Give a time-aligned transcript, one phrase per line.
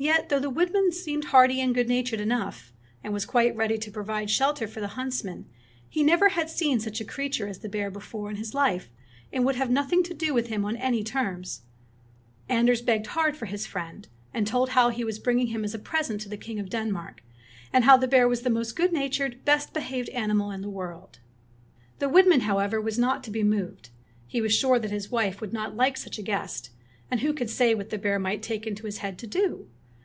[0.00, 2.72] Yet, though the woodman seemed hearty and good natured enough,
[3.02, 5.46] and was quite ready to provide shelter for the huntsman,
[5.90, 8.92] he never had seen such a crea ture as the bear before in his life,
[9.32, 11.62] and would have nothing to do with him on any terms.
[12.46, 15.18] 16 Fairy Tale Bears Anders begged hard for his friend, and told how he was
[15.18, 17.20] bringing him as a present to the king of Denmark,
[17.72, 21.18] and how the bear was the most good natured, best behaved animal in the world.
[21.98, 23.90] The woodman, however, was not to be moved.
[24.28, 26.70] He was sure that his wife would not like such a guest,
[27.10, 29.66] and who could say what the bear might take it into his head to do?